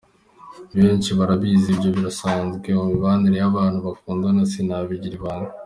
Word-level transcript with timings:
Benshi 0.81 1.09
barabizi, 1.17 1.67
ibyo 1.73 1.89
birasanzwe 1.95 2.67
mu 2.77 2.83
mibanire 2.91 3.37
y’abantu 3.39 3.77
bakundana 3.87 4.41
sinabigira 4.51 5.15
ibanga. 5.19 5.51